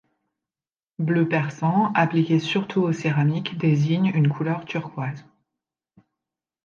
[0.97, 5.23] Bleu persan, appliqué surtout aux céramiques, désigne une couleur turquoise.